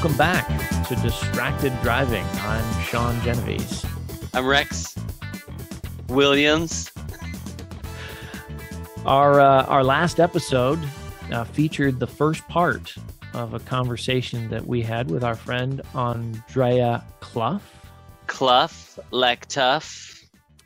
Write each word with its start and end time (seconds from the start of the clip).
Welcome 0.00 0.16
back 0.16 0.86
to 0.88 0.96
Distracted 0.96 1.74
Driving. 1.82 2.24
I'm 2.38 2.82
Sean 2.84 3.20
Genovese. 3.20 3.84
I'm 4.32 4.46
Rex 4.46 4.94
Williams. 6.08 6.90
Our 9.04 9.42
uh, 9.42 9.64
our 9.66 9.84
last 9.84 10.18
episode 10.18 10.78
uh, 11.30 11.44
featured 11.44 12.00
the 12.00 12.06
first 12.06 12.48
part 12.48 12.94
of 13.34 13.52
a 13.52 13.58
conversation 13.58 14.48
that 14.48 14.66
we 14.66 14.80
had 14.80 15.10
with 15.10 15.22
our 15.22 15.34
friend 15.34 15.82
Andrea 15.94 17.04
Clough. 17.20 17.60
Clough, 18.26 18.70
like 19.10 19.44
tough. 19.48 20.18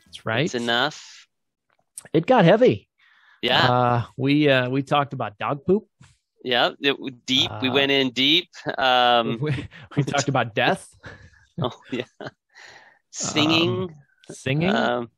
That's 0.05 0.25
right. 0.25 0.45
It's 0.45 0.55
enough. 0.55 1.27
It 2.13 2.25
got 2.25 2.45
heavy. 2.45 2.87
Yeah. 3.41 3.69
Uh, 3.69 4.05
we 4.15 4.47
uh, 4.47 4.69
we 4.69 4.81
talked 4.81 5.11
about 5.11 5.37
dog 5.37 5.65
poop. 5.65 5.87
Yeah. 6.45 6.71
It, 6.79 6.95
deep. 7.25 7.49
we 7.61 7.69
Uh, 7.69 7.73
went 7.73 7.91
in 7.91 8.11
deep. 8.11 8.49
Um, 8.77 9.39
we, 9.41 9.51
we 9.97 10.03
talked 10.03 10.29
about 10.29 10.53
death, 10.53 10.87
oh, 11.61 11.73
yeah. 11.91 12.05
Singing. 13.11 13.95
singing, 14.29 14.69
um, 14.69 15.09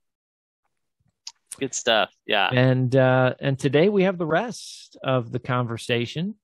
good 1.60 1.74
stuff. 1.74 2.12
Yeah. 2.26 2.50
and 2.54 2.96
uh, 2.96 3.34
and 3.40 3.58
today 3.60 3.90
we 3.90 4.04
have 4.04 4.18
the 4.18 4.26
rest 4.26 4.98
of 5.04 5.32
the 5.32 5.40
conversation 5.40 6.36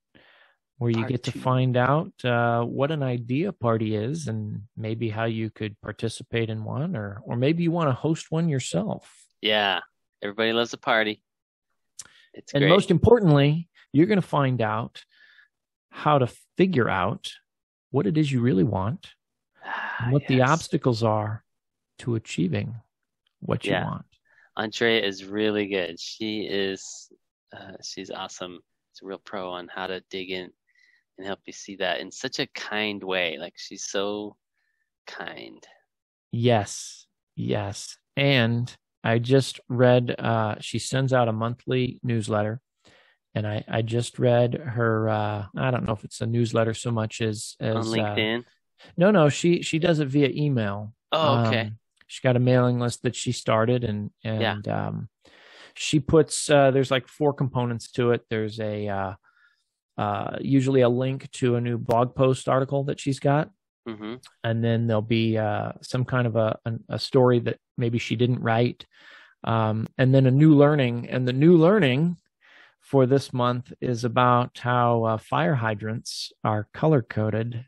where 0.79 0.89
you 0.89 0.97
Part 0.97 1.09
get 1.11 1.23
to 1.23 1.31
two. 1.31 1.39
find 1.39 1.77
out 1.77 2.11
uh, 2.25 2.63
what 2.63 2.91
an 2.91 3.03
idea 3.03 3.53
party 3.53 3.95
is 3.95 4.27
and 4.27 4.63
maybe 4.75 5.07
how 5.09 5.25
you 5.25 5.49
could 5.49 5.79
participate 5.81 6.49
in 6.49 6.63
one 6.65 6.95
or 6.95 7.21
or 7.23 7.37
maybe 7.37 7.63
you 7.63 7.71
want 7.71 7.87
to 7.89 7.93
host 7.93 8.31
one 8.31 8.49
yourself. 8.49 9.03
Yeah. 9.41 9.79
Everybody 10.23 10.51
loves 10.53 10.73
a 10.73 10.77
party. 10.77 11.21
It's 12.33 12.51
And 12.53 12.61
great. 12.63 12.69
most 12.69 12.89
importantly, 12.89 13.69
you're 13.93 14.07
going 14.07 14.21
to 14.21 14.27
find 14.27 14.61
out 14.61 15.03
how 15.89 16.17
to 16.19 16.27
figure 16.57 16.89
out 16.89 17.31
what 17.91 18.07
it 18.07 18.17
is 18.17 18.31
you 18.31 18.41
really 18.41 18.63
want 18.63 19.11
Ah, 19.65 20.07
what 20.09 20.27
the 20.27 20.41
obstacles 20.41 21.03
are 21.03 21.45
to 21.99 22.15
achieving 22.15 22.75
what 23.39 23.63
you 23.65 23.71
Yeah. 23.71 23.85
want. 23.85 24.05
Andrea 24.57 25.01
is 25.01 25.23
really 25.23 25.67
good. 25.67 25.99
She 25.99 26.41
is, 26.41 27.09
uh, 27.55 27.73
she's 27.81 28.11
awesome. 28.11 28.59
She's 28.93 29.03
a 29.03 29.05
real 29.05 29.19
pro 29.19 29.49
on 29.51 29.67
how 29.73 29.87
to 29.87 30.01
dig 30.09 30.31
in 30.31 30.51
and 31.17 31.27
help 31.27 31.39
you 31.45 31.53
see 31.53 31.75
that 31.77 31.99
in 32.01 32.11
such 32.11 32.39
a 32.39 32.47
kind 32.47 33.01
way. 33.03 33.37
Like 33.37 33.53
she's 33.55 33.85
so 33.85 34.35
kind. 35.07 35.65
Yes, 36.31 37.05
yes. 37.35 37.97
And 38.17 38.75
I 39.03 39.19
just 39.19 39.59
read 39.69 40.15
uh 40.19 40.55
she 40.59 40.79
sends 40.79 41.13
out 41.13 41.27
a 41.27 41.33
monthly 41.33 41.99
newsletter 42.03 42.61
and 43.35 43.47
I 43.47 43.63
I 43.67 43.81
just 43.81 44.19
read 44.19 44.53
her 44.55 45.09
uh 45.09 45.45
I 45.55 45.71
don't 45.71 45.85
know 45.85 45.93
if 45.93 46.03
it's 46.03 46.21
a 46.21 46.25
newsletter 46.27 46.73
so 46.73 46.91
much 46.91 47.21
as 47.21 47.55
as 47.59 47.75
on 47.75 47.99
uh, 47.99 48.15
LinkedIn. 48.15 48.43
no, 48.97 49.11
no, 49.11 49.29
she 49.29 49.61
she 49.61 49.79
does 49.79 49.99
it 49.99 50.07
via 50.07 50.29
email. 50.29 50.93
oh, 51.11 51.47
okay. 51.47 51.61
Um, 51.61 51.79
she 52.07 52.21
got 52.21 52.35
a 52.35 52.39
mailing 52.39 52.79
list 52.79 53.03
that 53.03 53.15
she 53.15 53.31
started 53.31 53.83
and 53.83 54.11
and 54.23 54.67
um 54.67 55.09
she 55.75 55.99
puts 55.99 56.49
uh 56.49 56.69
there's 56.71 56.91
like 56.91 57.07
four 57.07 57.33
components 57.33 57.91
to 57.91 58.11
it. 58.11 58.21
There's 58.29 58.59
a 58.59 58.87
uh 58.87 59.13
uh 59.97 60.37
usually 60.41 60.81
a 60.81 60.89
link 60.89 61.29
to 61.31 61.55
a 61.55 61.61
new 61.61 61.77
blog 61.77 62.15
post 62.15 62.47
article 62.49 62.83
that 62.85 62.99
she's 62.99 63.19
got 63.19 63.49
hmm 63.87 64.15
and 64.43 64.63
then 64.63 64.87
there'll 64.87 65.01
be 65.01 65.37
uh, 65.37 65.73
some 65.81 66.05
kind 66.05 66.25
of 66.27 66.35
a, 66.37 66.57
a 66.65 66.73
a 66.89 66.99
story 66.99 67.39
that 67.39 67.57
maybe 67.77 67.97
she 67.97 68.15
didn't 68.15 68.39
write, 68.39 68.85
um, 69.43 69.87
and 69.97 70.13
then 70.15 70.25
a 70.25 70.31
new 70.31 70.55
learning. 70.55 71.09
And 71.09 71.27
the 71.27 71.33
new 71.33 71.57
learning 71.57 72.17
for 72.93 73.07
this 73.07 73.33
month 73.33 73.73
is 73.81 74.03
about 74.03 74.59
how 74.59 75.03
uh, 75.03 75.17
fire 75.17 75.55
hydrants 75.55 76.31
are 76.43 76.67
color 76.75 77.01
coded. 77.01 77.65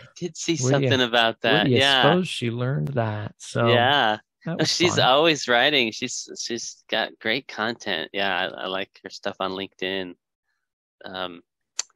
I 0.00 0.04
did 0.16 0.36
see 0.36 0.56
do 0.56 0.64
you- 0.64 0.70
something 0.70 1.00
about 1.00 1.40
that. 1.42 1.68
you 1.68 1.76
Yeah. 1.78 2.02
suppose 2.02 2.26
she 2.26 2.50
learned 2.50 2.88
that? 2.88 3.36
So 3.38 3.68
yeah. 3.68 4.18
that 4.46 4.66
she's 4.66 4.96
fun. 4.96 5.04
always 5.04 5.46
writing. 5.46 5.92
She's 5.92 6.28
she's 6.44 6.82
got 6.90 7.16
great 7.20 7.46
content. 7.46 8.10
Yeah, 8.12 8.36
I, 8.36 8.64
I 8.64 8.66
like 8.66 8.90
her 9.04 9.10
stuff 9.10 9.36
on 9.38 9.52
LinkedIn. 9.52 10.14
Um, 11.04 11.42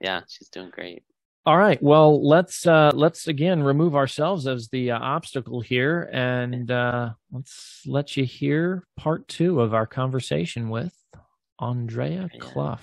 yeah, 0.00 0.20
she's 0.28 0.50
doing 0.50 0.70
great. 0.70 1.03
All 1.47 1.58
right. 1.58 1.82
Well, 1.82 2.25
let's 2.25 2.64
uh, 2.64 2.92
let's 2.94 3.26
again 3.26 3.60
remove 3.60 3.97
ourselves 3.97 4.47
as 4.47 4.69
the 4.69 4.92
uh, 4.92 5.00
obstacle 5.00 5.62
here, 5.62 6.08
and 6.12 6.70
uh, 6.70 7.10
let's 7.32 7.82
let 7.87 8.16
you 8.16 8.22
hear 8.25 8.87
part 8.97 9.26
two 9.26 9.60
of 9.60 9.75
our 9.75 9.87
conversation 9.87 10.69
with 10.70 10.94
Andrea 11.58 12.28
Yeah. 12.32 12.41
Clough. 12.41 12.78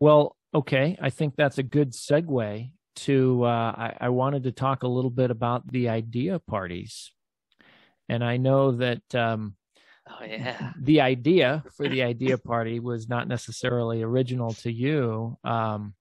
Well, 0.00 0.36
okay. 0.54 0.98
I 1.00 1.10
think 1.10 1.36
that's 1.36 1.58
a 1.58 1.62
good 1.62 1.92
segue 1.92 2.70
to. 2.96 3.44
Uh, 3.44 3.48
I, 3.76 3.96
I 4.02 4.08
wanted 4.10 4.44
to 4.44 4.52
talk 4.52 4.82
a 4.82 4.88
little 4.88 5.10
bit 5.10 5.30
about 5.30 5.70
the 5.70 5.88
idea 5.88 6.38
parties, 6.38 7.12
and 8.08 8.22
I 8.24 8.36
know 8.36 8.72
that. 8.72 9.14
Um, 9.14 9.56
Oh 10.08 10.24
yeah. 10.24 10.72
the 10.80 11.00
idea 11.00 11.64
for 11.76 11.88
the 11.88 12.04
idea 12.04 12.38
party 12.38 12.78
was 12.78 13.08
not 13.08 13.26
necessarily 13.26 14.04
original 14.04 14.52
to 14.52 14.70
you 14.70 15.36
um, 15.42 15.94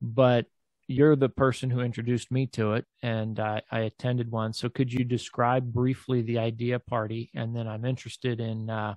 but 0.00 0.46
you're 0.86 1.16
the 1.16 1.28
person 1.28 1.68
who 1.68 1.80
introduced 1.80 2.30
me 2.30 2.46
to 2.52 2.74
it 2.74 2.84
and 3.02 3.40
I, 3.40 3.60
I 3.72 3.80
attended 3.80 4.30
one 4.30 4.52
so 4.52 4.68
could 4.68 4.92
you 4.92 5.02
describe 5.02 5.72
briefly 5.72 6.22
the 6.22 6.38
idea 6.38 6.78
party 6.78 7.32
and 7.34 7.56
then 7.56 7.66
i'm 7.66 7.84
interested 7.84 8.38
in 8.38 8.70
uh, 8.70 8.94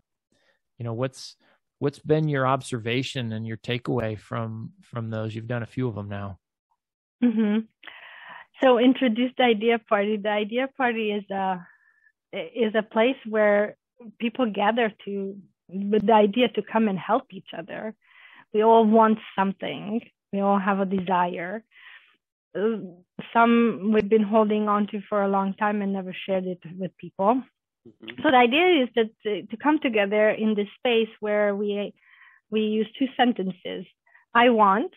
you 0.78 0.86
know 0.86 0.94
what's 0.94 1.36
what's 1.80 2.00
been 2.00 2.28
your 2.28 2.48
observation 2.48 3.34
and 3.34 3.46
your 3.48 3.58
takeaway 3.58 4.18
from 4.18 4.72
from 4.82 5.10
those 5.10 5.36
you've 5.36 5.48
done 5.48 5.64
a 5.64 5.68
few 5.68 5.88
of 5.88 5.96
them 5.96 6.10
now 6.10 6.40
hmm 7.22 7.60
So 8.62 8.80
introduce 8.80 9.32
the 9.38 9.44
idea 9.44 9.80
party. 9.80 10.18
The 10.18 10.30
idea 10.30 10.68
party 10.78 11.12
is 11.12 11.30
a 11.30 11.66
is 12.34 12.74
a 12.76 12.84
place 12.84 13.18
where 13.28 13.78
people 14.20 14.52
gather 14.52 14.92
to 15.06 15.38
with 15.70 16.06
the 16.06 16.14
idea 16.14 16.48
to 16.50 16.62
come 16.62 16.88
and 16.88 17.00
help 17.00 17.26
each 17.32 17.52
other. 17.58 17.96
We 18.54 18.64
all 18.64 18.86
want 18.86 19.20
something. 19.36 20.02
We 20.34 20.40
all 20.42 20.60
have 20.60 20.80
a 20.80 20.86
desire. 20.86 21.64
Uh, 22.58 22.78
Some 23.34 23.92
we've 23.94 24.10
been 24.10 24.24
holding 24.24 24.68
on 24.68 24.88
to 24.88 25.02
for 25.10 25.22
a 25.24 25.30
long 25.30 25.54
time 25.54 25.82
and 25.82 25.94
never 25.94 26.14
shared 26.26 26.46
it 26.46 26.62
with 26.78 26.98
people. 26.98 27.44
Mhm. 27.88 28.22
So 28.24 28.32
the 28.32 28.38
idea 28.38 28.84
is 28.84 28.90
that 28.96 29.10
to, 29.24 29.44
to 29.48 29.58
come 29.58 29.80
together 29.80 30.30
in 30.30 30.56
this 30.56 30.70
space 30.80 31.10
where 31.20 31.56
we 31.56 31.94
we 32.52 32.62
use 32.62 32.88
two 33.00 33.08
sentences. 33.18 33.86
I 34.34 34.50
want 34.50 34.94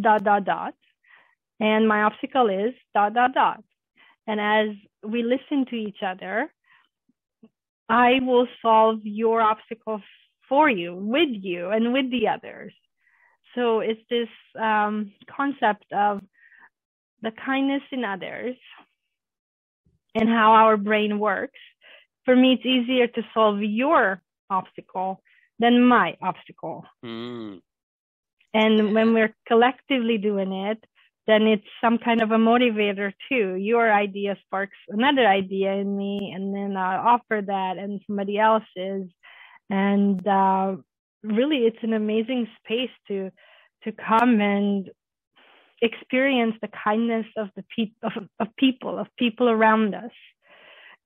dot 0.00 0.24
dot 0.24 0.44
dot, 0.44 0.74
and 1.60 1.88
my 1.88 2.02
obstacle 2.02 2.48
is 2.48 2.74
dot 2.94 3.14
dot 3.14 3.34
dot. 3.34 3.64
And 4.26 4.40
as 4.40 4.68
we 5.04 5.22
listen 5.22 5.66
to 5.66 5.76
each 5.76 6.02
other, 6.02 6.52
I 7.88 8.20
will 8.22 8.48
solve 8.62 9.00
your 9.04 9.40
obstacle 9.40 10.02
for 10.48 10.68
you, 10.70 10.94
with 10.94 11.30
you, 11.32 11.70
and 11.70 11.92
with 11.92 12.10
the 12.10 12.28
others. 12.28 12.74
So 13.54 13.80
it's 13.80 14.00
this 14.10 14.28
um, 14.60 15.12
concept 15.28 15.86
of 15.92 16.20
the 17.22 17.32
kindness 17.32 17.82
in 17.92 18.04
others 18.04 18.56
and 20.14 20.28
how 20.28 20.52
our 20.52 20.76
brain 20.76 21.18
works. 21.18 21.58
For 22.26 22.36
me, 22.36 22.52
it's 22.54 22.66
easier 22.66 23.06
to 23.06 23.22
solve 23.32 23.62
your 23.62 24.20
obstacle 24.50 25.22
than 25.58 25.82
my 25.82 26.16
obstacle. 26.20 26.84
Mm. 27.02 27.62
And 28.52 28.94
when 28.94 29.14
we're 29.14 29.34
collectively 29.48 30.18
doing 30.18 30.52
it, 30.52 30.84
then 31.26 31.42
it's 31.42 31.66
some 31.80 31.98
kind 31.98 32.20
of 32.20 32.30
a 32.30 32.36
motivator 32.36 33.12
too. 33.28 33.54
Your 33.54 33.92
idea 33.92 34.36
sparks 34.44 34.76
another 34.88 35.26
idea 35.26 35.72
in 35.72 35.96
me, 35.96 36.32
and 36.34 36.54
then 36.54 36.76
I 36.76 36.96
offer 36.96 37.42
that 37.44 37.78
and 37.78 38.00
somebody 38.06 38.38
else's. 38.38 39.08
And 39.68 40.26
uh, 40.26 40.76
really, 41.22 41.60
it's 41.68 41.82
an 41.82 41.94
amazing 41.94 42.48
space 42.58 42.90
to 43.08 43.30
to 43.84 43.92
come 43.92 44.40
and 44.40 44.90
experience 45.82 46.54
the 46.60 46.70
kindness 46.84 47.26
of 47.36 47.48
the 47.56 47.64
peop- 47.74 47.96
of, 48.02 48.28
of 48.40 48.48
people, 48.56 48.98
of 48.98 49.06
people 49.18 49.48
around 49.48 49.94
us, 49.94 50.10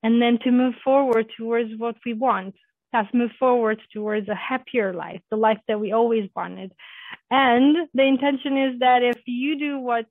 and 0.02 0.20
then 0.20 0.38
to 0.44 0.50
move 0.50 0.74
forward 0.82 1.26
towards 1.36 1.70
what 1.76 1.96
we 2.04 2.14
want. 2.14 2.54
Let's 2.92 3.12
move 3.14 3.30
forward 3.38 3.80
towards 3.92 4.28
a 4.28 4.34
happier 4.34 4.92
life, 4.92 5.20
the 5.30 5.36
life 5.36 5.60
that 5.68 5.78
we 5.78 5.92
always 5.92 6.28
wanted. 6.34 6.72
And 7.30 7.88
the 7.94 8.02
intention 8.02 8.56
is 8.56 8.80
that 8.80 9.02
if 9.02 9.20
you 9.26 9.58
do 9.58 9.78
what 9.78 10.06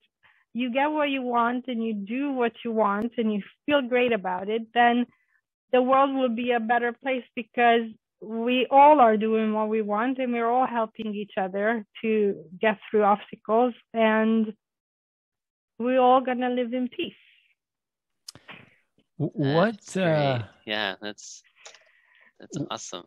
you 0.53 0.71
get 0.71 0.88
what 0.88 1.09
you 1.09 1.21
want 1.21 1.65
and 1.68 1.83
you 1.83 1.94
do 1.94 2.31
what 2.31 2.53
you 2.65 2.71
want 2.71 3.13
and 3.18 3.31
you 3.31 3.41
feel 3.65 3.81
great 3.81 4.12
about 4.12 4.50
it, 4.50 4.63
then 4.74 5.06
the 5.71 5.81
world 5.81 6.13
will 6.15 6.36
be 6.36 6.51
a 6.51 6.59
better 6.59 6.91
place 6.91 7.24
because 7.36 7.83
we 8.21 8.68
all 8.71 9.00
are 9.00 9.15
doing 9.15 9.53
what 9.53 9.69
we 9.69 9.81
want 9.81 10.18
and 10.18 10.33
we're 10.33 10.50
all 10.50 10.68
helping 10.68 11.13
each 11.13 11.33
other 11.38 11.86
to 12.01 12.44
get 12.59 12.77
through 12.89 13.03
obstacles 13.03 13.74
and 13.94 14.53
we're 15.77 16.01
all 16.01 16.19
going 16.21 16.39
to 16.39 16.50
live 16.50 16.74
in 16.74 16.89
peace. 16.89 17.13
W- 19.19 19.54
what 19.56 19.74
That's 19.75 19.98
uh. 19.98 20.44
Yeah, 20.66 20.95
that's 21.01 21.44
that's 22.39 22.57
awesome. 22.71 23.04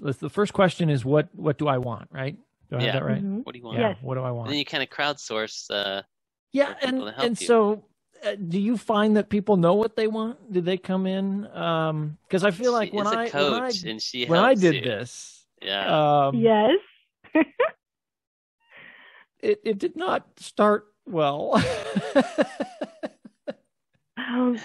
the 0.00 0.30
first 0.30 0.52
question 0.52 0.90
is 0.90 1.04
what 1.04 1.28
what 1.34 1.58
do 1.58 1.68
I 1.68 1.78
want, 1.78 2.08
right? 2.10 2.36
Do 2.70 2.76
I 2.76 2.80
Yeah. 2.80 2.92
have 2.92 2.94
that 3.02 3.04
right? 3.08 3.22
Mhm. 3.22 3.44
What 3.44 3.52
do 3.52 3.58
you 3.58 3.64
want? 3.66 3.78
Yeah. 3.78 3.88
Yes. 3.90 3.98
What 4.00 4.14
do 4.14 4.22
I 4.22 4.28
And 4.28 4.36
want? 4.36 4.48
then 4.48 4.58
you 4.58 4.64
kind 4.64 4.82
of 4.82 4.88
crowdsource. 4.90 5.66
Uh, 5.70 6.02
yeah, 6.52 6.74
and 6.82 6.92
people 6.92 7.06
to 7.06 7.12
help 7.12 7.26
and 7.26 7.40
you. 7.40 7.46
so 7.46 7.84
uh, 8.24 8.34
do 8.36 8.58
you 8.58 8.76
find 8.76 9.16
that 9.16 9.28
people 9.28 9.56
know 9.56 9.74
what 9.74 9.96
they 9.96 10.06
want? 10.08 10.52
Do 10.52 10.60
they 10.60 10.76
come 10.78 11.06
in? 11.06 11.46
Um, 11.56 12.16
because 12.26 12.42
I 12.44 12.50
feel 12.50 12.72
like 12.72 12.90
she 12.90 12.96
when 12.96 13.06
is 13.06 13.12
I 13.12 13.24
a 13.26 13.30
coach, 13.30 13.52
when 13.52 13.62
I 13.62 13.90
and 13.90 14.02
she 14.02 14.26
when 14.26 14.40
I 14.40 14.54
did 14.54 14.74
you. 14.76 14.80
this, 14.82 15.46
Yeah. 15.62 16.26
um, 16.26 16.34
Yes. 16.36 16.78
it 19.40 19.60
it 19.64 19.78
did 19.78 19.94
not 19.96 20.26
start 20.38 20.86
well. 21.06 21.62
Um, 24.30 24.58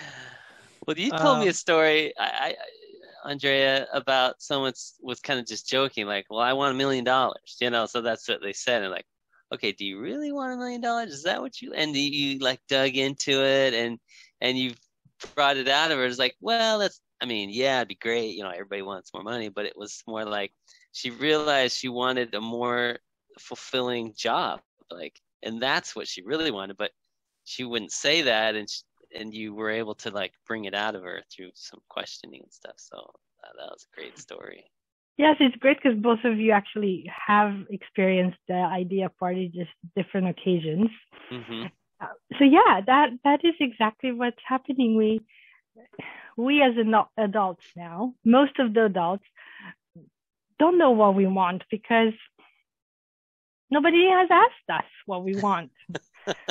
Well, 0.88 0.98
you 0.98 1.12
told 1.12 1.40
me 1.40 1.46
Um, 1.46 1.50
a 1.50 1.54
story, 1.54 2.14
I, 2.18 2.56
I, 3.26 3.30
Andrea, 3.32 3.88
about 3.92 4.42
someone 4.42 4.74
was 5.02 5.20
kind 5.20 5.40
of 5.40 5.48
just 5.48 5.68
joking, 5.68 6.06
like, 6.06 6.28
"Well, 6.30 6.40
I 6.40 6.54
want 6.54 6.76
a 6.76 6.78
million 6.78 7.04
dollars," 7.04 7.58
you 7.60 7.70
know. 7.72 7.86
So 7.88 8.02
that's 8.02 8.28
what 8.28 8.42
they 8.42 8.54
said, 8.54 8.84
and 8.84 8.92
like, 8.92 9.06
okay, 9.54 9.72
do 9.72 9.86
you 9.86 10.00
really 10.00 10.32
want 10.32 10.54
a 10.54 10.58
million 10.58 10.82
dollars? 10.82 11.12
Is 11.12 11.24
that 11.24 11.42
what 11.42 11.62
you? 11.62 11.74
And 11.74 11.96
you, 11.96 12.02
you 12.04 12.40
like 12.40 12.62
dug 12.70 12.96
into 12.96 13.44
it, 13.44 13.74
and 13.74 14.00
and 14.42 14.58
you 14.58 14.74
brought 15.36 15.58
it 15.58 15.68
out 15.68 15.92
of 15.92 15.98
her. 15.98 16.06
It's 16.06 16.20
like, 16.20 16.36
well, 16.40 16.78
that's, 16.80 17.02
I 17.22 17.26
mean, 17.26 17.50
yeah, 17.50 17.78
it'd 17.78 17.88
be 17.88 17.96
great, 17.96 18.36
you 18.36 18.44
know. 18.44 18.50
Everybody 18.52 18.84
wants 18.84 19.14
more 19.14 19.24
money, 19.24 19.50
but 19.50 19.66
it 19.66 19.78
was 19.78 20.04
more 20.08 20.26
like 20.26 20.54
she 20.92 21.10
realized 21.10 21.78
she 21.78 21.90
wanted 21.90 22.36
a 22.36 22.42
more 22.42 23.00
fulfilling 23.40 24.14
job, 24.16 24.62
like, 24.92 25.20
and 25.44 25.62
that's 25.62 25.96
what 25.96 26.08
she 26.08 26.22
really 26.22 26.52
wanted, 26.52 26.78
but 26.78 26.92
she 27.46 27.64
wouldn't 27.64 27.92
say 27.92 28.24
that, 28.24 28.56
and 28.56 28.70
she, 28.70 28.82
and 29.16 29.34
you 29.34 29.54
were 29.54 29.70
able 29.70 29.96
to 29.96 30.12
like 30.12 30.34
bring 30.48 30.66
it 30.66 30.76
out 30.76 30.96
of 30.96 31.04
her 31.04 31.22
through 31.32 31.52
some 31.56 31.82
questioning 31.90 32.42
and 32.44 32.54
stuff. 32.54 32.76
So 32.78 32.98
uh, 32.98 33.52
that 33.58 33.72
was 33.72 33.88
a 33.92 33.96
great 33.96 34.18
story. 34.20 34.66
yes, 35.18 35.38
it's 35.40 35.56
great 35.58 35.78
because 35.82 35.98
both 36.00 36.20
of 36.24 36.38
you 36.40 36.52
actually 36.52 37.10
have 37.28 37.54
experienced 37.70 38.40
the 38.48 38.56
idea 38.56 39.10
party, 39.20 39.52
just 39.54 39.72
different 39.96 40.28
occasions. 40.28 40.90
hmm 41.30 41.64
Uh, 42.02 42.08
so 42.38 42.44
yeah, 42.44 42.82
that 42.86 43.10
that 43.24 43.40
is 43.44 43.56
exactly 43.60 44.12
what's 44.12 44.44
happening. 44.46 44.98
We 44.98 45.22
we 46.38 46.62
as 46.62 46.78
adult, 46.78 47.10
adults 47.18 47.66
now, 47.76 48.14
most 48.26 48.60
of 48.60 48.74
the 48.74 48.86
adults 48.86 49.24
don't 50.60 50.78
know 50.78 50.92
what 50.92 51.16
we 51.16 51.28
want 51.28 51.64
because 51.72 52.14
nobody 53.72 54.06
has 54.10 54.30
asked 54.32 54.70
us 54.70 54.90
what 55.06 55.24
we 55.24 55.36
want, 55.36 55.72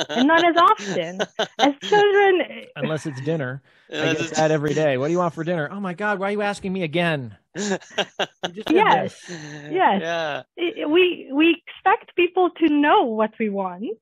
and 0.09 0.27
not 0.27 0.43
as 0.45 0.55
often. 0.57 1.21
As 1.59 1.73
children, 1.83 2.41
Unless 2.75 3.05
it's 3.05 3.21
dinner, 3.21 3.61
I 3.91 4.13
get 4.13 4.31
that 4.31 4.51
every 4.51 4.73
day. 4.73 4.97
What 4.97 5.07
do 5.07 5.11
you 5.13 5.19
want 5.19 5.33
for 5.33 5.43
dinner? 5.43 5.69
Oh 5.71 5.79
my 5.79 5.93
God, 5.93 6.19
why 6.19 6.29
are 6.29 6.31
you 6.31 6.41
asking 6.41 6.73
me 6.73 6.83
again? 6.83 7.35
is- 7.55 7.71
You 7.71 8.51
just 8.53 8.67
did 8.67 8.75
Yes. 8.75 9.21
this. 9.27 9.39
Yes. 9.71 10.01
Yeah. 10.01 10.43
i- 10.57 10.85
we 10.85 11.29
we 11.33 11.61
expect 11.63 12.15
people 12.15 12.49
to 12.61 12.67
know 12.69 13.03
what 13.03 13.31
we 13.39 13.49
want, 13.49 13.99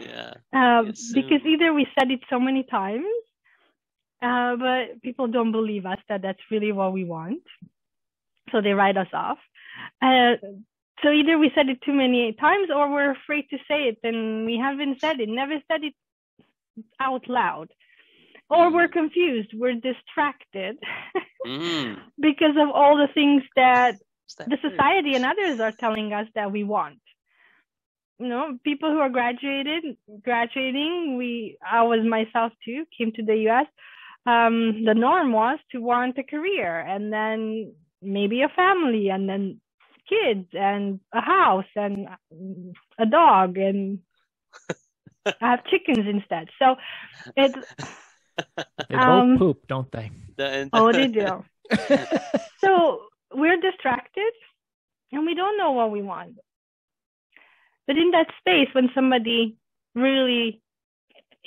Yeah. 0.00 0.34
um, 0.52 0.86
because 1.14 1.42
um, 1.42 1.48
either 1.48 1.72
we 1.72 1.86
said 1.98 2.10
it 2.10 2.20
so 2.30 2.38
many 2.40 2.64
times, 2.64 3.06
uh, 4.22 4.56
but 4.56 5.00
people 5.02 5.26
don't 5.28 5.52
believe 5.52 5.86
us 5.86 5.98
that 6.08 6.22
that's 6.22 6.40
really 6.50 6.72
what 6.72 6.92
we 6.92 7.04
want, 7.04 7.42
so 8.50 8.60
they 8.60 8.72
write 8.72 8.96
us 8.96 9.08
off. 9.12 9.38
Uh, 10.00 10.34
so 11.02 11.10
either 11.10 11.38
we 11.38 11.50
said 11.54 11.68
it 11.68 11.82
too 11.82 11.92
many 11.94 12.32
times, 12.34 12.70
or 12.74 12.90
we're 12.90 13.12
afraid 13.12 13.48
to 13.50 13.58
say 13.68 13.88
it, 13.88 13.98
and 14.04 14.46
we 14.46 14.56
haven't 14.58 14.98
said 15.00 15.20
it, 15.20 15.28
never 15.28 15.58
said 15.70 15.84
it 15.84 15.94
out 17.00 17.28
loud, 17.28 17.68
or 18.50 18.70
Mm. 18.70 18.74
we're 18.74 18.88
confused, 18.88 19.50
we're 19.54 19.74
distracted 19.74 20.78
Mm. 21.46 21.96
because 22.20 22.56
of 22.58 22.70
all 22.70 22.96
the 22.96 23.08
things 23.14 23.42
that 23.56 23.96
that 24.38 24.50
the 24.50 24.58
society 24.62 25.14
and 25.14 25.24
others 25.24 25.60
are 25.60 25.72
telling 25.72 26.12
us 26.12 26.28
that 26.34 26.52
we 26.52 26.64
want. 26.64 27.00
You 28.18 28.28
know, 28.28 28.58
people 28.64 28.90
who 28.90 28.98
are 29.00 29.10
graduated, 29.10 29.84
graduating, 30.22 31.16
we, 31.18 31.58
I 31.68 31.82
was 31.84 32.00
myself 32.06 32.52
too, 32.64 32.86
came 32.96 33.12
to 33.12 33.24
the 33.24 33.48
US. 33.50 33.66
Um, 34.26 34.84
the 34.84 34.94
norm 34.94 35.32
was 35.32 35.58
to 35.72 35.80
want 35.80 36.18
a 36.18 36.24
career 36.24 36.80
and 36.80 37.12
then 37.12 37.74
maybe 38.02 38.42
a 38.42 38.48
family 38.50 39.10
and 39.10 39.28
then 39.28 39.60
kids 40.12 40.48
and 40.52 41.00
a 41.12 41.20
house 41.20 41.70
and 41.76 42.08
a 42.98 43.06
dog 43.06 43.58
and 43.58 43.98
I 45.26 45.50
have 45.52 45.64
chickens 45.70 46.06
instead. 46.06 46.48
So 46.58 46.76
it's, 47.36 47.54
They 48.88 48.96
Um, 48.96 49.36
both 49.36 49.38
poop, 49.38 49.66
don't 49.68 49.90
they? 49.92 50.10
Oh, 50.72 50.92
they 50.92 51.06
do. 51.06 51.44
So 52.64 53.06
we're 53.34 53.60
distracted 53.60 54.32
and 55.10 55.26
we 55.26 55.34
don't 55.34 55.58
know 55.58 55.72
what 55.72 55.90
we 55.90 56.02
want. 56.02 56.38
But 57.86 57.96
in 57.98 58.10
that 58.12 58.28
space, 58.38 58.68
when 58.72 58.88
somebody 58.94 59.56
really, 59.94 60.62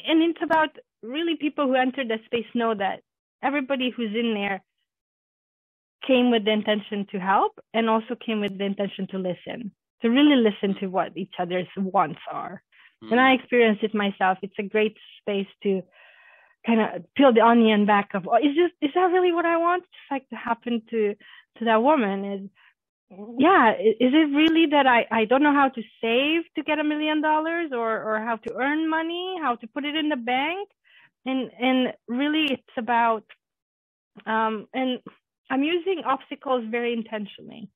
and 0.07 0.21
it's 0.21 0.44
about 0.44 0.69
really 1.01 1.35
people 1.35 1.65
who 1.68 1.75
enter 1.75 2.03
that 2.06 2.25
space 2.25 2.45
know 2.53 2.73
that 2.75 3.01
everybody 3.41 3.89
who's 3.89 4.13
in 4.15 4.33
there 4.33 4.61
came 6.07 6.31
with 6.31 6.46
the 6.46 6.52
intention 6.52 7.07
to 7.12 7.19
help 7.19 7.54
and 7.74 7.90
also 7.90 8.16
came 8.25 8.40
with 8.42 8.57
the 8.57 8.66
intention 8.66 9.07
to 9.07 9.18
listen, 9.18 9.72
to 10.02 10.10
really 10.10 10.36
listen 10.36 10.75
to 10.80 10.88
what 10.88 11.16
each 11.18 11.34
other's 11.40 11.68
wants 11.78 12.22
are. 12.31 12.62
And 13.12 13.19
I 13.19 13.34
experienced 13.34 13.84
it 13.84 13.94
myself. 13.94 14.38
It's 14.42 14.57
a 14.57 14.63
great 14.63 14.98
space 15.22 15.48
to 15.63 15.84
kind 16.66 16.81
of 16.81 16.88
peel 17.16 17.34
the 17.34 17.42
onion 17.42 17.86
back 17.86 18.10
of, 18.13 18.28
oh, 18.28 18.38
is 18.38 18.56
this 18.56 18.72
is 18.81 18.92
that 18.96 19.12
really 19.12 19.31
what 19.31 19.46
I 19.46 19.57
want? 19.57 19.84
Just 19.84 20.12
like 20.12 20.28
to 20.30 20.36
happen 20.36 20.81
to 20.90 21.16
to 21.57 21.66
that 21.66 21.84
woman 21.84 22.25
is, 22.25 22.50
yeah, 23.38 23.74
is 23.74 24.13
it 24.22 24.36
really 24.36 24.66
that 24.68 24.88
I 24.88 25.06
I 25.12 25.25
don't 25.25 25.44
know 25.44 25.54
how 25.54 25.69
to 25.69 25.81
save 26.02 26.42
to 26.56 26.63
get 26.63 26.80
a 26.80 26.84
million 26.84 27.22
dollars 27.22 27.72
or 27.72 28.02
or 28.02 28.19
how 28.19 28.38
to 28.38 28.56
earn 28.56 28.90
money, 28.90 29.38
how 29.42 29.56
to 29.57 29.68
put 29.68 29.86
it 29.86 29.96
in 29.96 30.10
the 30.10 30.16
bank, 30.16 30.68
and 31.25 31.52
and 31.60 31.94
really 32.07 32.46
it's 32.54 32.78
about, 32.78 33.25
um, 34.25 34.68
and 34.74 35.00
I'm 35.50 35.63
using 35.63 36.03
obstacles 36.06 36.65
very 36.69 36.94
intentionally 36.94 37.69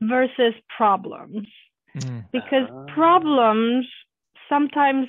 versus 0.00 0.54
problems 0.76 1.48
Mm. 1.94 2.30
because 2.32 2.68
Ah. 2.70 2.86
problems 2.94 3.86
sometimes 4.48 5.08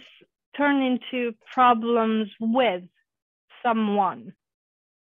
turn 0.55 0.81
into 0.81 1.33
problems 1.51 2.29
with 2.39 2.83
someone 3.63 4.33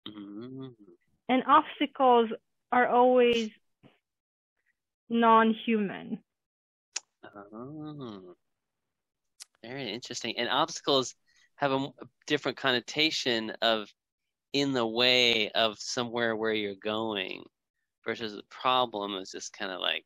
Mhm. 0.06 0.74
and 1.28 1.42
obstacles 1.46 2.30
are 2.70 2.86
always 2.88 3.50
non-human 5.08 6.22
Oh. 7.22 8.34
Very 9.62 9.90
interesting. 9.90 10.38
And 10.38 10.48
obstacles 10.48 11.14
have 11.56 11.70
a 11.72 11.92
different 12.26 12.56
connotation 12.56 13.50
of 13.60 13.92
in 14.52 14.72
the 14.72 14.86
way 14.86 15.50
of 15.50 15.78
somewhere 15.78 16.36
where 16.36 16.52
you're 16.52 16.74
going 16.82 17.42
versus 18.04 18.34
the 18.34 18.42
problem 18.50 19.14
is 19.16 19.30
just 19.30 19.52
kind 19.52 19.70
of 19.70 19.80
like 19.80 20.04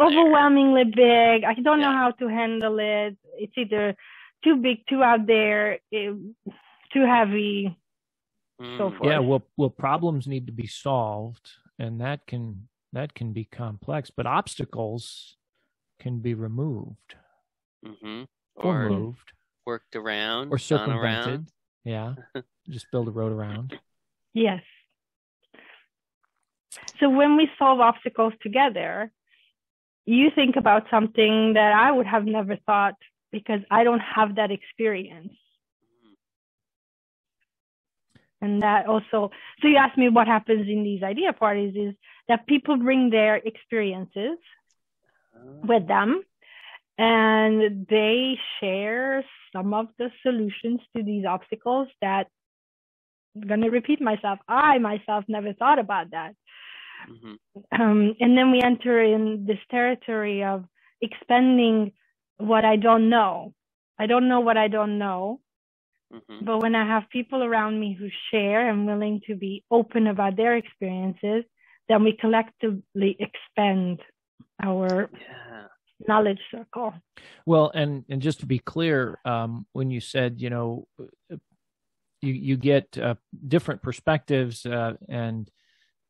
overwhelmingly 0.00 0.84
big 0.84 1.44
i 1.44 1.54
don't 1.62 1.80
know 1.80 1.92
how 1.92 2.10
to 2.10 2.28
handle 2.28 2.78
it 2.80 3.16
it's 3.36 3.52
either 3.56 3.94
too 4.42 4.56
big 4.56 4.78
too 4.88 5.02
out 5.02 5.26
there 5.26 5.78
eh, 5.92 6.12
too 6.92 7.04
heavy 7.04 7.76
So 8.60 8.64
mm, 8.64 8.98
forth. 8.98 9.08
Yeah, 9.08 9.20
well, 9.20 9.42
well, 9.56 9.70
problems 9.70 10.26
need 10.26 10.46
to 10.46 10.52
be 10.52 10.66
solved, 10.66 11.48
and 11.78 12.00
that 12.00 12.26
can 12.26 12.68
that 12.92 13.14
can 13.14 13.32
be 13.32 13.44
complex. 13.44 14.10
But 14.10 14.26
obstacles 14.26 15.36
can 16.00 16.18
be 16.18 16.34
removed 16.34 17.14
mhm. 17.84 18.26
or, 18.56 18.82
or 18.82 18.90
moved 18.90 19.32
worked 19.64 19.94
around 19.94 20.50
or 20.50 20.58
circumvented. 20.58 21.34
around. 21.34 21.52
Yeah, 21.84 22.14
just 22.68 22.86
build 22.90 23.08
a 23.08 23.10
road 23.10 23.32
around. 23.32 23.78
yes 24.34 24.62
so 27.00 27.08
when 27.08 27.36
we 27.36 27.48
solve 27.58 27.80
obstacles 27.80 28.32
together 28.42 29.10
you 30.04 30.30
think 30.34 30.56
about 30.56 30.84
something 30.90 31.54
that 31.54 31.72
i 31.72 31.90
would 31.90 32.06
have 32.06 32.24
never 32.24 32.56
thought 32.66 32.94
because 33.32 33.60
i 33.70 33.84
don't 33.84 34.00
have 34.00 34.36
that 34.36 34.50
experience 34.50 35.32
and 38.40 38.62
that 38.62 38.86
also 38.86 39.30
so 39.60 39.68
you 39.68 39.76
asked 39.76 39.98
me 39.98 40.08
what 40.08 40.26
happens 40.26 40.68
in 40.68 40.82
these 40.82 41.02
idea 41.02 41.32
parties 41.32 41.74
is 41.76 41.94
that 42.28 42.46
people 42.46 42.76
bring 42.76 43.10
their 43.10 43.36
experiences 43.36 44.38
with 45.64 45.86
them 45.86 46.22
and 46.98 47.86
they 47.88 48.36
share 48.60 49.24
some 49.52 49.72
of 49.72 49.86
the 49.98 50.10
solutions 50.22 50.80
to 50.96 51.02
these 51.02 51.24
obstacles 51.24 51.88
that 52.02 52.26
going 53.46 53.60
to 53.62 53.70
repeat 53.70 54.00
myself 54.00 54.38
i 54.48 54.78
myself 54.78 55.24
never 55.28 55.52
thought 55.54 55.78
about 55.78 56.10
that 56.10 56.34
mhm. 57.10 57.36
um, 57.78 58.14
and 58.20 58.36
then 58.36 58.50
we 58.50 58.60
enter 58.62 59.00
in 59.02 59.44
this 59.46 59.58
territory 59.70 60.42
of 60.44 60.64
expending 61.00 61.92
what 62.38 62.64
i 62.64 62.76
don't 62.76 63.08
know 63.08 63.52
i 63.98 64.06
don't 64.06 64.28
know 64.28 64.40
what 64.40 64.56
i 64.56 64.68
don't 64.68 64.98
know 64.98 65.40
Mhm. 66.12 66.44
but 66.44 66.60
when 66.62 66.74
I 66.74 66.86
have 66.86 67.10
people 67.10 67.42
around 67.42 67.78
me 67.78 67.92
who 67.92 68.08
share 68.30 68.70
and 68.70 68.86
willing 68.86 69.20
to 69.26 69.34
be 69.34 69.64
open 69.70 70.06
about 70.06 70.36
their 70.36 70.56
experiences, 70.56 71.44
then 71.88 72.02
we 72.02 72.12
collectively 72.18 73.16
expend 73.20 74.00
our 74.62 75.10
Yeah. 75.12 75.66
knowledge 76.06 76.40
circle. 76.50 76.94
Well, 77.46 77.70
and 77.74 78.04
and 78.08 78.22
just 78.22 78.40
to 78.40 78.46
be 78.46 78.58
clear, 78.58 79.18
um, 79.24 79.66
when 79.72 79.90
you 79.90 80.00
said 80.00 80.40
you 80.40 80.50
know 80.50 80.86
you 82.20 82.32
you 82.32 82.56
get 82.56 82.98
uh, 82.98 83.14
different 83.46 83.82
perspectives 83.82 84.66
uh, 84.66 84.94
and 85.08 85.50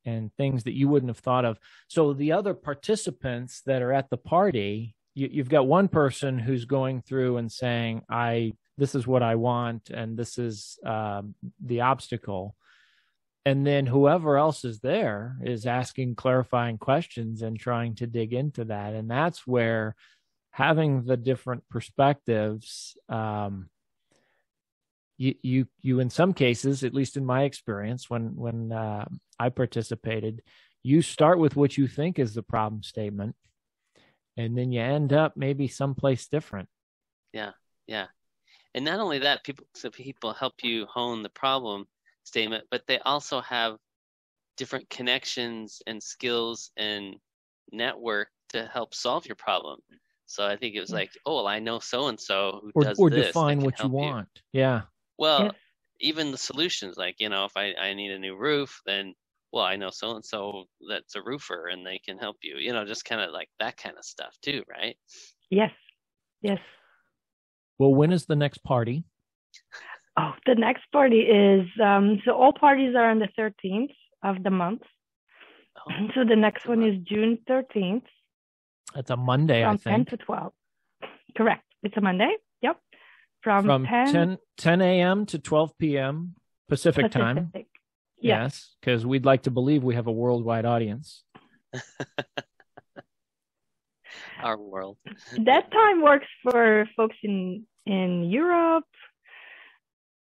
and 0.05 0.33
things 0.35 0.65
that 0.65 0.73
you 0.73 0.89
wouldn't 0.89 1.11
have 1.11 1.19
thought 1.19 1.45
of. 1.45 1.59
So 1.89 2.13
the 2.13 2.33
other 2.33 2.55
participants 2.55 3.63
that 3.67 3.83
are 3.83 3.93
at 3.93 4.09
the 4.09 4.17
party, 4.17 4.95
you, 5.15 5.29
you've 5.31 5.51
got 5.51 5.67
one 5.67 5.89
person 5.89 6.39
who's 6.39 6.65
going 6.65 7.03
through 7.03 7.37
and 7.37 7.51
saying, 7.51 8.03
"I 8.09 8.55
this 8.77 8.95
is 8.95 9.07
what 9.07 9.23
I 9.23 9.35
want, 9.35 9.91
and 9.91 10.17
this 10.17 10.39
is 10.39 10.79
um, 10.85 11.35
the 11.61 11.83
obstacle." 11.83 12.57
And 13.45 13.67
then 13.67 13.87
whoever 13.87 14.37
else 14.37 14.65
is 14.65 14.81
there 14.81 15.39
is 15.43 15.65
asking 15.65 16.17
clarifying 16.17 16.77
questions 16.77 17.41
and 17.41 17.59
trying 17.59 17.95
to 17.97 18.07
dig 18.07 18.33
into 18.33 18.67
that, 18.67 18.95
and 18.95 19.11
that's 19.11 19.47
where 19.47 19.95
having 20.51 21.05
the 21.05 21.17
different 21.17 21.63
perspectives 21.69 22.97
um, 23.09 23.69
you 25.19 25.35
you 25.43 25.67
you 25.83 26.01
in 26.01 26.09
some 26.09 26.33
cases 26.33 26.83
at 26.85 26.95
least 26.95 27.17
in 27.17 27.27
my 27.27 27.43
experience 27.43 28.09
when 28.09 28.35
when 28.37 28.73
uh, 28.73 29.05
i 29.39 29.49
participated 29.49 30.41
you 30.83 31.03
start 31.03 31.39
with 31.39 31.57
what 31.57 31.77
you 31.77 31.87
think 31.87 32.19
is 32.19 32.35
the 32.35 32.43
problem 32.43 32.83
statement 32.83 33.35
and 34.37 34.57
then 34.57 34.73
you 34.73 34.81
end 34.81 35.13
up 35.13 35.37
maybe 35.37 35.69
someplace 35.69 36.29
different 36.29 36.69
Yeah. 37.33 37.53
Yeah. 37.87 38.07
And 38.75 38.85
not 38.85 39.01
only 39.01 39.19
that, 39.21 39.45
people 39.45 39.67
so 39.75 39.91
people 39.91 40.33
help 40.33 40.55
you 40.63 40.87
hone 40.87 41.23
the 41.23 41.31
problem 41.31 41.87
statement, 42.25 42.65
but 42.71 42.87
they 42.87 42.99
also 43.01 43.41
have 43.41 43.77
different 44.57 44.89
connections 44.91 45.83
and 45.87 46.03
skills 46.03 46.71
and 46.77 47.17
network 47.73 48.29
to 48.51 48.67
help 48.67 48.95
solve 48.95 49.27
your 49.27 49.37
problem. 49.37 49.81
So 50.27 50.47
I 50.47 50.57
think 50.57 50.75
it 50.75 50.81
was 50.81 50.93
like, 50.93 51.11
oh, 51.25 51.37
well, 51.37 51.47
I 51.47 51.59
know 51.59 51.79
so 51.79 52.09
and 52.09 52.21
so 52.21 52.61
who 52.63 52.71
or, 52.75 52.83
does 52.85 52.99
or 52.99 53.11
this 53.11 53.29
define 53.29 53.61
what 53.61 53.83
you 53.83 53.89
want 53.89 54.29
yeah 54.53 54.83
Well, 55.19 55.43
Yes. 55.45 55.55
even 56.01 56.31
the 56.31 56.39
solutions, 56.39 56.97
like, 56.97 57.17
you 57.19 57.29
know, 57.29 57.45
if 57.45 57.57
I, 57.57 57.75
I 57.75 57.93
need 57.95 58.13
a 58.13 58.19
new 58.19 58.37
roof, 58.37 58.81
then, 58.87 59.15
well, 59.53 59.65
I 59.65 59.77
know 59.77 59.91
so 59.91 60.15
and 60.15 60.25
so 60.25 60.65
that's 60.89 61.17
a 61.17 61.23
roofer 61.23 61.67
and 61.69 61.85
they 61.85 61.99
can 61.99 62.19
help 62.19 62.37
you, 62.43 62.57
you 62.59 62.73
know, 62.73 62.85
just 62.85 63.05
kind 63.05 63.21
of 63.21 63.31
like 63.33 63.49
that 63.59 63.77
kind 63.77 63.97
of 63.99 64.05
stuff 64.05 64.37
too, 64.43 64.63
right? 64.69 64.97
Yes. 65.51 65.73
Yes. 66.41 66.59
well 67.79 67.93
when 67.95 68.13
is 68.13 68.27
the 68.27 68.37
next 68.37 68.59
party 68.63 69.05
Oh, 70.17 70.33
the 70.47 70.55
next 70.57 70.83
party 70.93 71.21
is 71.21 71.67
um, 71.83 72.21
so 72.25 72.33
all 72.33 72.53
parties 72.53 72.95
are 72.97 73.09
on 73.11 73.19
the 73.21 73.29
13th 73.39 73.95
of 74.25 74.43
the 74.43 74.51
month. 74.51 74.83
Oh, 75.87 75.93
So 76.15 76.25
the 76.25 76.35
next 76.37 76.67
one 76.67 76.83
is 76.83 76.97
June 77.05 77.39
13th 77.49 78.03
that's 78.95 79.11
a 79.11 79.17
monday 79.17 79.65
i 79.65 79.69
from 79.69 79.79
10 79.79 80.05
to 80.07 80.17
12. 80.17 80.53
Correct. 81.37 81.65
It's 81.83 81.97
a 81.97 82.01
Monday. 82.01 82.35
Yep. 83.49 83.65
From, 83.65 83.85
from 83.85 83.87
10, 83.87 84.13
10 84.13 84.39
10 84.57 84.81
a.m 84.83 85.27
to 85.27 85.39
12 85.39 85.79
p.m 85.79 86.35
pacific, 86.69 87.11
time 87.11 87.37
Pacific. 87.37 87.67
Yes. 88.21 88.43
yes 88.43 88.77
because 88.81 89.07
we'd 89.07 89.25
like 89.25 89.43
to 89.45 89.51
believe 89.51 89.83
we 89.85 89.95
have 89.95 90.07
a 90.07 90.13
worldwide 90.13 90.65
audience 90.65 91.25
our 94.43 94.57
world. 94.57 94.97
That 95.45 95.71
time 95.73 96.03
works 96.03 96.27
for 96.43 96.89
folks 96.97 97.17
in 97.23 97.65
in 97.87 98.25
Europe. 98.25 98.85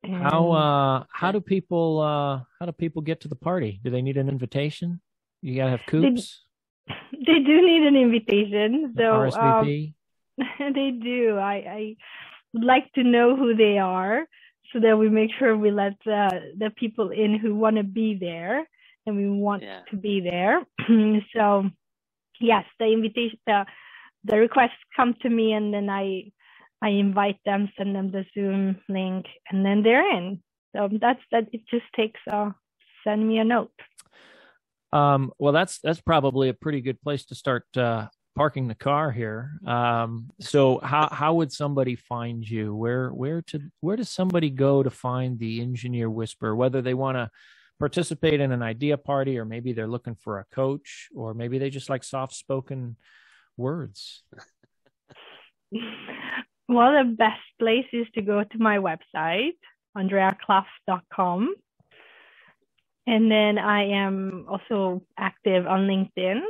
How 0.03 0.51
uh 0.51 1.03
how 1.11 1.31
do 1.31 1.41
people 1.41 1.99
uh 1.99 2.43
how 2.59 2.65
do 2.65 2.71
people 2.71 3.01
get 3.01 3.21
to 3.21 3.27
the 3.27 3.35
party? 3.35 3.79
Do 3.83 3.89
they 3.89 4.01
need 4.01 4.17
an 4.17 4.29
invitation? 4.29 5.01
You 5.41 5.55
gotta 5.55 5.71
have 5.71 5.85
coops, 5.87 6.43
they 7.11 7.39
do 7.39 7.65
need 7.65 7.83
an 7.83 7.95
invitation. 7.95 8.93
So 8.97 9.03
um, 9.03 9.31
RSVP. 9.31 9.93
they 10.59 10.91
do. 10.91 11.37
I, 11.37 11.53
I 11.53 11.95
would 12.53 12.63
like 12.63 12.91
to 12.93 13.03
know 13.03 13.35
who 13.35 13.55
they 13.55 13.77
are 13.77 14.25
so 14.71 14.79
that 14.79 14.97
we 14.97 15.09
make 15.09 15.31
sure 15.37 15.55
we 15.55 15.71
let 15.71 15.93
uh, 16.05 16.39
the 16.57 16.71
people 16.75 17.09
in 17.09 17.37
who 17.37 17.55
want 17.55 17.77
to 17.77 17.83
be 17.83 18.15
there 18.15 18.67
and 19.05 19.15
we 19.15 19.29
want 19.29 19.63
Yeah. 19.63 19.81
to 19.89 19.95
be 19.97 20.19
there. 20.19 20.65
so 21.35 21.69
yes, 22.39 22.65
the 22.79 22.85
invitation, 22.85 23.39
the, 23.45 23.65
the 24.23 24.37
requests 24.37 24.83
come 24.95 25.15
to 25.21 25.29
me 25.29 25.53
and 25.53 25.73
then 25.73 25.89
I, 25.89 26.31
I 26.81 26.89
invite 26.89 27.39
them, 27.45 27.69
send 27.77 27.95
them 27.95 28.11
the 28.11 28.25
Zoom 28.33 28.77
link, 28.87 29.25
and 29.49 29.65
then 29.65 29.83
they're 29.83 30.09
in. 30.15 30.43
So 30.75 30.89
that's 31.01 31.21
that. 31.31 31.47
It 31.51 31.61
just 31.69 31.85
takes 31.95 32.19
a 32.27 32.53
send 33.03 33.27
me 33.27 33.39
a 33.39 33.43
note. 33.43 33.71
Um, 34.93 35.31
well, 35.39 35.53
that's 35.53 35.79
that's 35.79 36.01
probably 36.01 36.49
a 36.49 36.53
pretty 36.53 36.81
good 36.81 37.01
place 37.01 37.25
to 37.25 37.35
start 37.35 37.65
uh, 37.75 38.07
parking 38.37 38.67
the 38.67 38.75
car 38.75 39.11
here. 39.11 39.59
Um, 39.65 40.29
so 40.39 40.79
how 40.83 41.09
how 41.11 41.33
would 41.35 41.51
somebody 41.51 41.95
find 41.95 42.47
you? 42.47 42.75
Where 42.75 43.09
where 43.09 43.41
to 43.43 43.59
where 43.81 43.97
does 43.97 44.09
somebody 44.09 44.49
go 44.49 44.83
to 44.83 44.89
find 44.89 45.39
the 45.39 45.61
engineer 45.61 46.09
whisper? 46.09 46.55
Whether 46.55 46.81
they 46.81 46.93
want 46.93 47.17
to 47.17 47.29
participate 47.79 48.39
in 48.39 48.51
an 48.51 48.63
idea 48.63 48.97
party, 48.97 49.37
or 49.37 49.45
maybe 49.45 49.73
they're 49.73 49.87
looking 49.87 50.15
for 50.15 50.39
a 50.39 50.45
coach, 50.53 51.09
or 51.15 51.33
maybe 51.33 51.57
they 51.57 51.69
just 51.69 51.89
like 51.89 52.03
soft 52.03 52.33
spoken 52.33 52.95
words. 53.57 54.23
Well, 56.69 56.91
the 56.91 57.15
best 57.15 57.39
place 57.59 57.85
is 57.93 58.07
to 58.15 58.21
go 58.21 58.43
to 58.43 58.57
my 58.57 58.77
website, 58.77 59.55
andreaclough.com. 59.97 61.55
And 63.07 63.31
then 63.31 63.57
I 63.57 63.83
am 63.85 64.45
also 64.49 65.01
active 65.17 65.65
on 65.65 65.87
LinkedIn. 65.87 66.41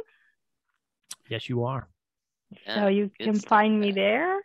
Yes, 1.29 1.49
you 1.49 1.65
are. 1.65 1.87
Yeah, 2.65 2.75
so 2.75 2.87
you 2.87 3.11
good 3.19 3.25
can 3.25 3.35
stuff, 3.35 3.49
find 3.49 3.79
me 3.79 3.91
there. 3.91 4.39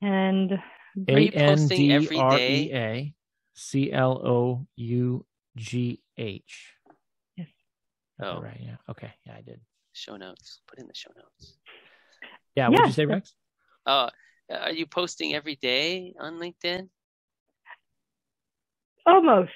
And 0.00 0.52
Are 0.52 1.20
you 1.20 1.30
A 1.32 1.36
N 1.36 1.58
posting 1.58 1.88
D 1.88 1.92
every 1.92 2.16
R 2.16 2.38
day? 2.38 2.54
E 2.54 2.72
A 2.74 3.14
C 3.54 3.92
L 3.92 4.12
O 4.26 4.66
U 4.76 5.26
G 5.56 6.00
H. 6.16 6.74
Yes. 7.36 7.48
Oh. 8.22 8.40
Right. 8.40 8.60
Yeah. 8.60 8.76
Okay. 8.88 9.12
Yeah, 9.26 9.34
I 9.36 9.42
did. 9.42 9.60
Show 9.92 10.16
notes. 10.16 10.60
Put 10.66 10.78
in 10.78 10.86
the 10.86 10.94
show 10.94 11.10
notes. 11.16 11.56
Yeah. 12.54 12.68
What 12.68 12.78
did 12.78 12.86
you 12.86 12.92
say, 12.92 13.06
Rex? 13.06 13.34
Oh, 13.86 14.08
are 14.50 14.72
you 14.72 14.86
posting 14.86 15.34
every 15.34 15.56
day 15.56 16.14
on 16.18 16.34
LinkedIn? 16.38 16.88
almost, 19.06 19.50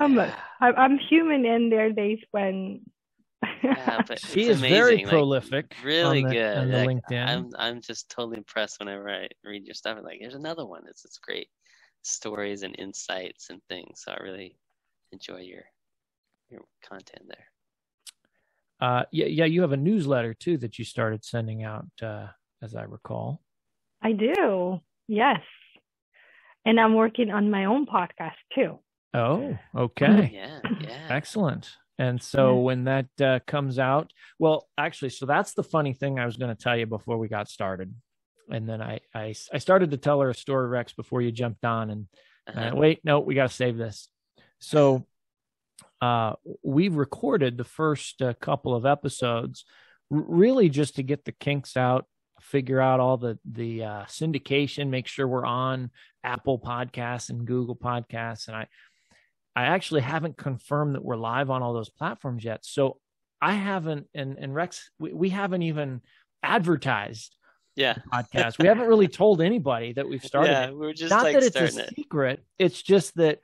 almost. 0.00 0.28
Yeah, 0.28 0.38
I, 0.60 0.72
I'm 0.72 0.98
human, 0.98 1.44
and 1.44 1.72
there 1.72 1.86
are 1.86 1.90
days 1.90 2.20
when. 2.30 2.82
Yeah, 3.62 4.02
but 4.08 4.18
She 4.20 4.42
it's 4.42 4.50
is 4.50 4.60
very 4.60 4.94
amazing, 4.94 5.06
like, 5.06 5.12
prolific. 5.12 5.76
really 5.84 6.22
on 6.24 6.28
the, 6.30 6.34
good. 6.34 6.58
on 6.58 6.68
the 6.70 6.76
Like, 6.78 6.88
LinkedIn. 6.88 7.26
I'm 7.28 7.50
I'm 7.56 7.80
just 7.80 8.10
totally 8.10 8.38
impressed 8.38 8.78
whenever 8.80 9.10
I 9.10 9.28
read 9.44 9.64
your 9.64 9.74
stuff. 9.74 9.98
I'm 9.98 10.04
like, 10.04 10.18
there's 10.20 10.34
another 10.34 10.66
one. 10.66 10.82
It's 10.88 11.04
it's 11.04 11.18
great 11.18 11.48
stories 12.02 12.62
and 12.62 12.74
insights 12.78 13.50
and 13.50 13.60
things. 13.68 14.02
So 14.04 14.12
I 14.12 14.22
really 14.22 14.56
enjoy 15.12 15.40
your 15.40 15.62
your 16.50 16.62
content 16.86 17.22
there. 17.28 17.46
Uh, 18.80 19.04
yeah, 19.12 19.26
yeah. 19.26 19.44
You 19.44 19.62
have 19.62 19.72
a 19.72 19.76
newsletter 19.76 20.34
too 20.34 20.58
that 20.58 20.78
you 20.78 20.84
started 20.84 21.24
sending 21.24 21.62
out, 21.62 21.86
uh, 22.02 22.26
as 22.62 22.74
I 22.74 22.82
recall. 22.82 23.40
I 24.02 24.10
do, 24.12 24.80
yes. 25.06 25.40
And 26.64 26.80
I'm 26.80 26.94
working 26.94 27.30
on 27.30 27.50
my 27.50 27.66
own 27.66 27.86
podcast 27.86 28.34
too. 28.54 28.80
Oh, 29.14 29.56
okay. 29.76 30.30
Yeah, 30.34 30.58
yeah. 30.80 31.06
Excellent. 31.10 31.76
And 32.02 32.20
so 32.20 32.42
Yeah. 32.56 32.62
when 32.68 32.84
that 32.84 33.06
uh, 33.20 33.38
comes 33.46 33.78
out, 33.78 34.12
well, 34.38 34.58
actually, 34.76 35.10
so 35.10 35.24
that's 35.26 35.52
the 35.54 35.62
funny 35.74 35.92
thing 35.92 36.18
I 36.18 36.26
was 36.26 36.36
going 36.36 36.54
to 36.54 36.62
tell 36.64 36.76
you 36.76 36.86
before 36.86 37.16
we 37.18 37.28
got 37.28 37.48
started. 37.48 37.94
And 38.50 38.68
then 38.68 38.80
I, 38.82 38.94
I, 39.14 39.34
I 39.56 39.58
started 39.58 39.90
to 39.92 39.96
tell 39.96 40.20
her 40.20 40.30
a 40.30 40.34
story, 40.34 40.66
Rex, 40.68 40.92
before 40.92 41.22
you 41.22 41.30
jumped 41.30 41.64
on. 41.64 41.90
And 41.90 42.02
Uh-huh. 42.48 42.70
uh, 42.70 42.74
wait, 42.74 42.98
no, 43.04 43.20
we 43.20 43.34
got 43.36 43.50
to 43.50 43.54
save 43.54 43.76
this. 43.76 44.08
So 44.58 45.06
uh, 46.00 46.32
we 46.64 46.88
recorded 46.88 47.56
the 47.56 47.70
first 47.80 48.20
uh, 48.20 48.34
couple 48.40 48.74
of 48.74 48.84
episodes 48.84 49.64
r- 50.10 50.24
really 50.42 50.68
just 50.68 50.96
to 50.96 51.02
get 51.04 51.24
the 51.24 51.32
kinks 51.46 51.76
out, 51.76 52.06
figure 52.40 52.80
out 52.80 52.98
all 52.98 53.16
the 53.16 53.38
the 53.44 53.84
uh, 53.84 54.04
syndication, 54.06 54.88
make 54.88 55.06
sure 55.06 55.28
we're 55.28 55.46
on 55.68 55.90
Apple 56.24 56.58
Podcasts 56.58 57.30
and 57.30 57.46
Google 57.46 57.76
Podcasts, 57.76 58.48
and 58.48 58.56
I 58.56 58.66
I 59.54 59.64
actually 59.64 60.00
haven't 60.00 60.36
confirmed 60.36 60.94
that 60.94 61.04
we're 61.04 61.16
live 61.16 61.50
on 61.50 61.62
all 61.62 61.74
those 61.74 61.90
platforms 61.90 62.44
yet. 62.44 62.64
So 62.64 62.98
I 63.40 63.54
haven't, 63.54 64.06
and 64.14 64.38
and 64.38 64.54
Rex, 64.54 64.90
we, 64.98 65.12
we 65.12 65.28
haven't 65.28 65.62
even 65.62 66.00
advertised 66.42 67.36
yeah. 67.76 67.94
the 67.94 68.00
podcast. 68.00 68.58
we 68.58 68.66
haven't 68.66 68.86
really 68.86 69.08
told 69.08 69.40
anybody 69.40 69.92
that 69.92 70.08
we've 70.08 70.24
started. 70.24 70.50
Yeah, 70.50 70.68
it. 70.68 70.72
we 70.72 70.86
were 70.86 70.94
just 70.94 71.10
Not 71.10 71.24
like 71.24 71.34
that 71.34 71.42
it's 71.42 71.56
a 71.56 71.64
it. 71.64 71.94
secret. 71.94 72.42
It's 72.58 72.82
just 72.82 73.14
that 73.16 73.40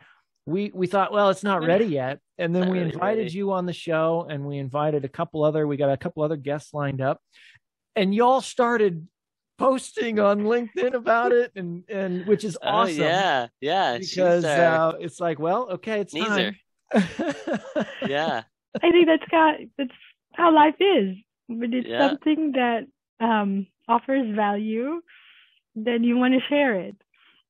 we 0.47 0.71
we 0.75 0.87
thought, 0.87 1.13
well, 1.13 1.29
it's 1.31 1.43
not 1.43 1.63
ready 1.65 1.87
yet, 1.87 2.21
and 2.39 2.55
then 2.55 2.63
Not 2.63 2.71
we 2.71 2.79
really 2.79 2.93
invited 2.93 3.23
ready. 3.25 3.37
you 3.37 3.53
on 3.53 3.67
the 3.67 3.73
show, 3.73 4.27
and 4.29 4.47
we 4.47 4.59
invited 4.59 5.05
a 5.05 5.09
couple 5.09 5.45
other. 5.45 5.67
We 5.67 5.77
got 5.77 5.91
a 5.91 5.97
couple 5.97 6.23
other 6.23 6.37
guests 6.37 6.73
lined 6.73 7.03
up, 7.03 7.21
and 7.97 8.15
y'all 8.15 8.41
started 8.41 9.07
posting 9.59 10.19
on 10.21 10.41
LinkedIn 10.45 10.95
about 10.95 11.33
it, 11.33 11.53
and 11.57 11.85
and 11.91 12.27
which 12.27 12.45
is 12.45 12.57
Oh 12.63 12.69
awesome. 12.69 12.97
yeah, 13.03 13.49
yeah. 13.61 13.97
she's 13.99 14.11
because 14.15 14.45
our- 14.45 14.95
uh, 14.95 14.99
it's 15.01 15.21
like, 15.21 15.39
well, 15.39 15.69
okay, 15.73 16.01
it's 16.01 16.15
Neither. 16.15 16.53
time. 16.95 17.05
yeah, 18.07 18.43
I 18.83 18.91
think 18.91 19.07
that's 19.07 19.29
got 19.31 19.55
that's 19.77 19.91
how 20.35 20.55
life 20.55 20.77
is. 20.81 21.17
but 21.49 21.73
it's 21.73 21.89
Yeah. 21.89 22.09
something 22.09 22.53
that 22.53 22.87
um, 23.21 23.67
offers 23.89 24.35
value, 24.37 25.01
then 25.75 26.05
you 26.05 26.17
want 26.17 26.35
to 26.35 26.41
share 26.49 26.75
it. 26.75 26.97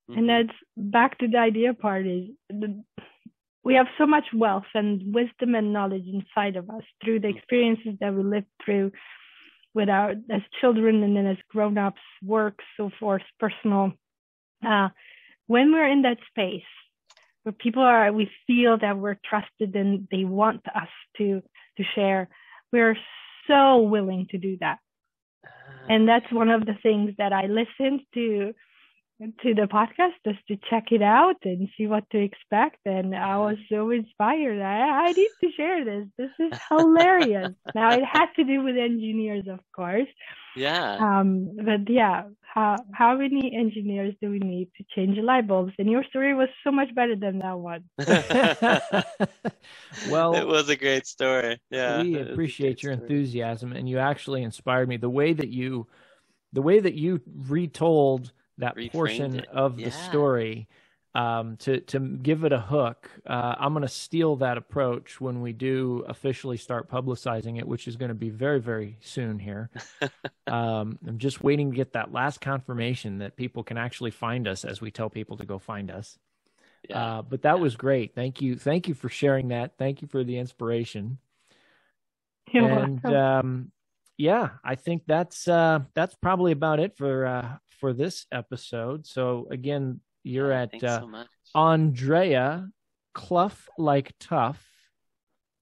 Mhm. 0.09 0.17
And 0.19 0.29
that's 0.29 0.57
back 0.77 1.19
to 1.19 1.29
the 1.29 1.39
idea 1.39 1.75
part 1.75 2.07
is 2.07 2.29
the, 2.49 2.83
we 3.65 3.75
have 3.75 3.89
so 3.99 4.07
much 4.07 4.25
wealth 4.33 4.71
and 4.75 5.13
wisdom 5.13 5.55
and 5.55 5.73
knowledge 5.73 6.07
inside 6.07 6.57
of 6.57 6.71
us 6.71 6.85
through 7.05 7.21
the 7.21 7.29
experiences 7.29 7.95
that 8.01 8.15
we 8.15 8.23
lived 8.23 8.47
through 8.65 8.93
with 9.75 9.89
our 9.89 10.11
as 10.31 10.43
children 10.61 11.03
and 11.03 11.17
then 11.17 11.27
as 11.27 11.37
grown-ups, 11.51 12.01
work, 12.25 12.59
so 12.77 12.91
forth, 12.99 13.23
personal. 13.39 13.93
Uh, 14.67 14.89
when 15.47 15.73
we're 15.73 15.89
in 15.89 16.03
that 16.03 16.19
space 16.31 16.63
where 17.43 17.53
people 17.53 17.83
are, 17.83 18.13
we 18.13 18.31
feel 18.47 18.77
that 18.79 18.99
we're 18.99 19.19
trusted 19.25 19.75
and 19.77 20.09
they 20.11 20.25
want 20.25 20.63
us 20.75 20.89
to 21.17 21.43
to 21.77 21.85
share, 21.95 22.29
we're 22.73 22.97
so 23.47 23.79
willing 23.79 24.27
to 24.31 24.39
do 24.39 24.57
that 24.61 24.79
and 25.89 26.09
that's 26.09 26.31
one 26.31 26.51
of 26.51 26.67
the 26.67 26.75
things 26.83 27.13
that 27.19 27.33
I 27.33 27.47
listened 27.47 28.03
to 28.15 28.55
to 29.21 29.55
the 29.55 29.63
podcast 29.63 30.13
just 30.25 30.39
to 30.47 30.57
check 30.71 30.93
it 30.93 31.03
out 31.03 31.37
and 31.45 31.69
see 31.77 31.87
what 31.87 32.09
to 32.11 32.19
expect. 32.19 32.79
And 32.85 33.15
I 33.17 33.37
was 33.39 33.57
so 33.71 33.91
inspired. 33.91 34.61
I, 34.63 35.07
I 35.07 35.13
need 35.13 35.31
to 35.43 35.51
share 35.57 35.85
this. 35.85 36.07
This 36.17 36.31
is 36.39 36.59
hilarious. 36.69 37.51
now 37.75 37.93
it 37.93 38.05
has 38.05 38.29
to 38.37 38.45
do 38.45 38.63
with 38.63 38.77
engineers, 38.77 39.47
of 39.49 39.59
course. 39.75 40.07
yeah. 40.57 40.97
Um, 41.01 41.57
but 41.57 41.89
yeah, 41.89 42.25
how 42.43 42.77
how 42.93 43.17
many 43.17 43.55
engineers 43.55 44.15
do 44.23 44.31
we 44.31 44.39
need 44.39 44.71
to 44.79 44.85
change 44.95 45.19
light 45.19 45.47
bulbs? 45.49 45.73
And 45.79 45.91
your 45.91 46.05
story 46.05 46.35
was 46.35 46.49
so 46.65 46.71
much 46.71 46.95
better 46.95 47.17
than 47.17 47.41
that 47.41 47.59
one. 47.59 47.85
well, 50.11 50.35
it 50.35 50.47
was 50.47 50.69
a 50.69 50.77
great 50.77 51.07
story. 51.07 51.61
Yeah. 51.71 52.03
we 52.03 52.15
it 52.15 52.19
was 52.19 52.29
a 52.29 52.33
appreciate 52.33 52.81
great 52.81 52.83
your 52.85 52.93
story. 52.95 53.03
enthusiasm 53.03 53.73
and 53.73 53.89
you 53.89 53.99
actually 53.99 54.43
inspired 54.43 54.89
me 54.89 54.97
the 54.97 55.11
way 55.11 55.33
that 55.33 55.49
you 55.49 55.87
the 56.53 56.63
way 56.63 56.81
that 56.81 56.95
you 56.95 57.21
retold 57.49 58.33
that 58.59 58.77
Reframed 58.77 58.91
portion 58.93 59.35
it. 59.37 59.49
of 59.53 59.77
the 59.77 59.91
story 59.91 60.69
um, 61.15 61.57
to 61.59 61.81
to 61.81 61.99
give 61.99 62.45
it 62.45 62.53
a 62.53 62.61
hook 62.61 63.09
uh, 63.27 63.55
i'm 63.59 63.73
going 63.73 63.83
to 63.83 63.89
steal 63.89 64.37
that 64.37 64.59
approach 64.59 65.21
when 65.21 65.41
we 65.41 65.53
do 65.53 66.05
officially 66.07 66.57
start 66.57 66.91
publicizing 66.91 67.59
it 67.59 67.67
which 67.67 67.89
is 67.89 67.97
going 67.97 68.11
to 68.11 68.15
be 68.15 68.31
very 68.31 68.61
very 68.61 68.99
soon 69.01 69.39
here 69.39 69.71
um, 70.47 70.99
i'm 71.07 71.19
just 71.19 71.43
waiting 71.43 71.71
to 71.71 71.77
get 71.77 71.93
that 71.95 72.13
last 72.13 72.41
confirmation 72.41 73.19
that 73.19 73.37
people 73.37 73.63
can 73.65 73.79
actually 73.79 74.11
find 74.11 74.47
us 74.47 74.65
as 74.65 74.81
we 74.81 74.91
tell 74.91 75.09
people 75.11 75.37
to 75.39 75.47
go 75.47 75.59
find 75.59 75.91
us 75.91 76.19
Yeah. 76.89 77.19
uh, 77.19 77.23
but 77.23 77.43
that 77.43 77.57
Yeah. 77.57 77.63
was 77.63 77.75
great 77.77 78.15
thank 78.15 78.41
you 78.43 78.57
thank 78.57 78.87
you 78.87 78.95
for 78.95 79.09
sharing 79.09 79.49
that 79.49 79.79
thank 79.79 80.03
you 80.03 80.09
for 80.09 80.23
the 80.25 80.37
inspiration 80.39 81.19
You're 82.53 82.67
and 82.67 83.05
welcome. 83.05 83.15
um, 83.15 83.73
yeah, 84.19 84.51
I 84.65 84.75
think 84.75 85.05
that's 85.07 85.47
uh, 85.49 85.81
that's 85.95 86.15
probably 86.17 86.53
about 86.53 86.81
it 86.81 86.97
for 86.97 87.25
uh, 87.25 87.57
for 87.81 87.93
this 87.93 88.27
episode. 88.33 89.07
So 89.07 89.47
again, 89.51 90.01
you're 90.25 90.51
Yeah, 90.51 90.63
at 90.63 90.85
uh, 90.85 91.01
so. 91.01 91.25
Andrea 91.55 92.69
Clough 93.15 93.53
like 93.79 94.13
tough 94.21 94.65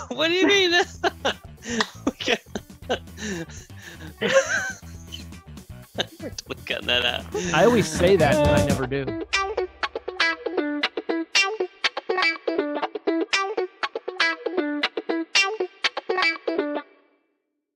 what 0.18 0.30
do 0.30 0.34
you 0.34 0.48
mean? 0.48 0.72
We're 6.22 6.30
totally 6.30 6.66
cutting 6.66 6.88
that 6.88 7.06
out. 7.06 7.26
I 7.54 7.66
always 7.66 7.88
say 7.88 8.16
that, 8.16 8.36
and 8.36 8.50
I 8.50 8.66
never 8.66 8.88
do. 8.88 9.24